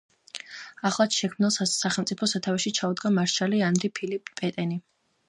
ახლად 0.89 1.17
შექმნილ 1.17 1.51
სახელმწიფოს 1.73 2.33
სათავეში 2.37 2.73
ჩაუდგა 2.79 3.13
მარშალი 3.19 3.61
ანრი 3.69 3.93
ფილიპ 4.01 4.33
პეტენი. 4.43 4.81